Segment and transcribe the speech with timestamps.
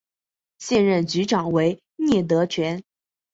[0.57, 2.81] 现任局长为聂德权。